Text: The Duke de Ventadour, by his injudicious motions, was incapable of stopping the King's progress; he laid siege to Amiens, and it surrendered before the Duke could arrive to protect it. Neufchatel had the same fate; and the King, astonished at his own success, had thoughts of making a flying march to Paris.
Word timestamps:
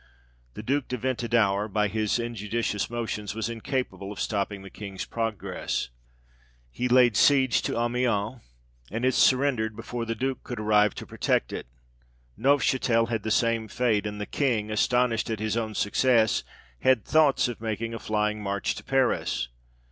The 0.55 0.63
Duke 0.63 0.87
de 0.87 0.97
Ventadour, 0.97 1.67
by 1.67 1.87
his 1.87 2.17
injudicious 2.17 2.89
motions, 2.89 3.35
was 3.35 3.51
incapable 3.51 4.11
of 4.11 4.19
stopping 4.19 4.63
the 4.63 4.71
King's 4.71 5.05
progress; 5.05 5.89
he 6.71 6.87
laid 6.87 7.15
siege 7.15 7.61
to 7.61 7.77
Amiens, 7.77 8.41
and 8.89 9.05
it 9.05 9.13
surrendered 9.13 9.75
before 9.75 10.05
the 10.05 10.15
Duke 10.15 10.43
could 10.43 10.59
arrive 10.59 10.95
to 10.95 11.05
protect 11.05 11.53
it. 11.53 11.67
Neufchatel 12.35 13.09
had 13.09 13.21
the 13.21 13.29
same 13.29 13.67
fate; 13.67 14.07
and 14.07 14.19
the 14.19 14.25
King, 14.25 14.71
astonished 14.71 15.29
at 15.29 15.39
his 15.39 15.55
own 15.55 15.75
success, 15.75 16.43
had 16.79 17.05
thoughts 17.05 17.47
of 17.47 17.61
making 17.61 17.93
a 17.93 17.99
flying 17.99 18.41
march 18.41 18.73
to 18.73 18.83
Paris. 18.83 19.49